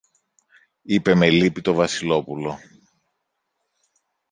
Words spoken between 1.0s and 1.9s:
με λύπη το